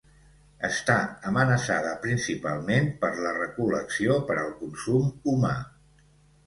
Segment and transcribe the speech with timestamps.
[0.69, 0.95] Està
[1.31, 5.55] amenaçada principalment per la recol·lecció per al consum humà.